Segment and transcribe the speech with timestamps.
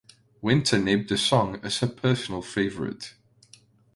[0.41, 3.13] Winter named the song as her personal favorite.